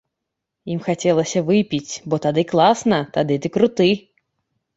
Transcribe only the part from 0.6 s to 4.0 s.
Ім хацелася выпіць, бо тады класна, тады ты круты.